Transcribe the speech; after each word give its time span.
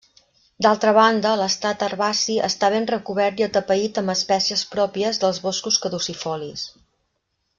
D’altra 0.65 0.93
banda, 0.97 1.33
l’estrat 1.41 1.83
herbaci 1.87 2.37
està 2.47 2.71
ben 2.77 2.89
recobert 2.93 3.43
i 3.43 3.47
atapeït 3.49 4.01
amb 4.03 4.13
espècies 4.15 4.63
pròpies 4.75 5.23
dels 5.25 5.43
boscos 5.45 5.81
caducifolis. 5.85 6.65